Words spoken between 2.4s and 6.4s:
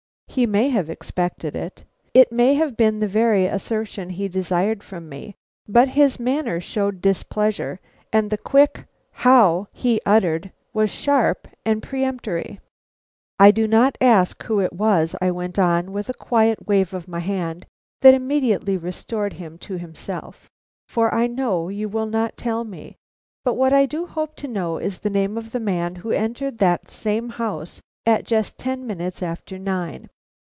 have been the very assertion he desired from me, but his